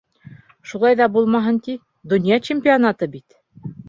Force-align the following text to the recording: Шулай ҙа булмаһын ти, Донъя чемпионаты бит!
Шулай 0.69 0.95
ҙа 1.01 1.07
булмаһын 1.17 1.59
ти, 1.67 1.75
Донъя 2.13 2.39
чемпионаты 2.47 3.09
бит! 3.13 3.37